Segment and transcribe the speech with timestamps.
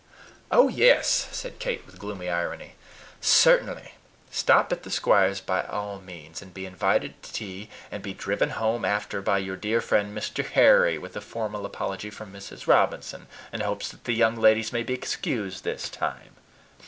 [0.49, 2.73] "Oh, yes!" said Kate with gloomy irony,
[3.19, 3.93] "certainly;
[4.31, 8.49] stop at the squire's by all means, and be invited to tea, and be driven
[8.49, 10.43] home after by your dear friend Mr.
[10.43, 12.65] Harry, with a formal apology from Mrs.
[12.65, 16.35] Robinson, and hopes that the young ladies may be excused this time.